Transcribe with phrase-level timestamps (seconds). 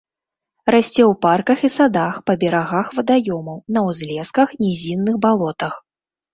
[0.73, 5.73] Расце ў парках і садах, па берагах вадаёмаў, на ўзлесках, нізінных балотах.